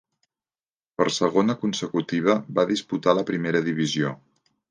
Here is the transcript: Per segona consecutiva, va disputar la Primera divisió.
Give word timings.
Per 1.01 1.05
segona 1.17 1.55
consecutiva, 1.65 2.37
va 2.59 2.65
disputar 2.73 3.17
la 3.19 3.27
Primera 3.31 3.65
divisió. 3.71 4.15